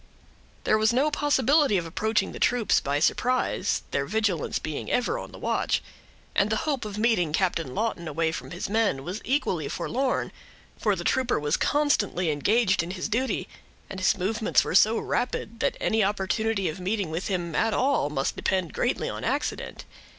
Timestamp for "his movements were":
13.99-14.73